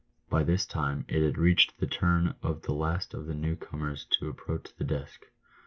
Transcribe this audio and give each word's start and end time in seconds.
By 0.31 0.43
this 0.43 0.65
time 0.65 1.05
it 1.07 1.21
had 1.21 1.37
reached 1.37 1.77
the 1.79 1.85
turn 1.85 2.33
of 2.41 2.63
the 2.63 2.73
last 2.73 3.13
of 3.13 3.27
the 3.27 3.35
new 3.35 3.55
comers 3.55 4.07
to 4.17 4.29
approach 4.29 4.75
the 4.75 4.83
desk. 4.83 5.27